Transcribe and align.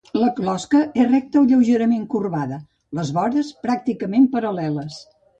La 0.19 0.27
closca 0.37 0.79
és 1.01 1.09
recta 1.09 1.41
o 1.41 1.43
lleugerament 1.51 2.07
corbada, 2.13 2.57
les 2.99 3.11
vores 3.17 3.51
pràcticament 3.67 4.25
paral·leles. 4.37 4.97